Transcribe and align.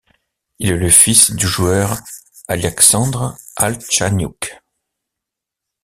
Il 0.57 0.71
est 0.71 0.77
le 0.77 0.89
fils 0.89 1.29
du 1.29 1.45
joueur 1.45 1.99
Aliaksandr 2.47 3.37
Haltchaniouk. 3.55 4.59